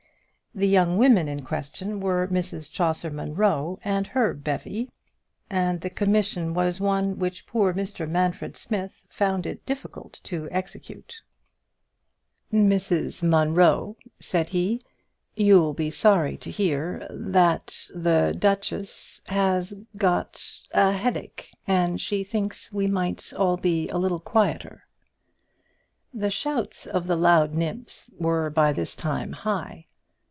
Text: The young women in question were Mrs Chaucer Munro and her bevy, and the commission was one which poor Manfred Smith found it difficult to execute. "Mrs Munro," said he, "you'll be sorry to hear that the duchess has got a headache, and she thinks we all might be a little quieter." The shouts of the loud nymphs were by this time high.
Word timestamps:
The 0.53 0.67
young 0.67 0.97
women 0.97 1.29
in 1.29 1.43
question 1.45 2.01
were 2.01 2.27
Mrs 2.27 2.69
Chaucer 2.69 3.09
Munro 3.09 3.79
and 3.85 4.05
her 4.07 4.33
bevy, 4.33 4.91
and 5.49 5.79
the 5.79 5.89
commission 5.89 6.53
was 6.53 6.77
one 6.77 7.17
which 7.17 7.47
poor 7.47 7.71
Manfred 7.73 8.57
Smith 8.57 9.01
found 9.07 9.45
it 9.45 9.65
difficult 9.65 10.19
to 10.23 10.49
execute. 10.51 11.21
"Mrs 12.51 13.23
Munro," 13.23 13.95
said 14.19 14.49
he, 14.49 14.81
"you'll 15.37 15.73
be 15.73 15.89
sorry 15.89 16.35
to 16.39 16.51
hear 16.51 17.07
that 17.09 17.87
the 17.95 18.35
duchess 18.37 19.21
has 19.27 19.73
got 19.95 20.43
a 20.73 20.91
headache, 20.91 21.53
and 21.65 22.01
she 22.01 22.25
thinks 22.25 22.73
we 22.73 22.87
all 22.87 22.91
might 22.91 23.31
be 23.61 23.87
a 23.87 23.97
little 23.97 24.19
quieter." 24.19 24.83
The 26.13 26.29
shouts 26.29 26.85
of 26.85 27.07
the 27.07 27.15
loud 27.15 27.53
nymphs 27.53 28.07
were 28.19 28.49
by 28.49 28.73
this 28.73 28.97
time 28.97 29.31
high. 29.31 29.85